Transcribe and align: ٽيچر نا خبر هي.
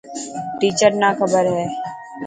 ٽيچر 0.59 0.91
نا 1.01 1.09
خبر 1.19 1.43
هي. 1.55 1.65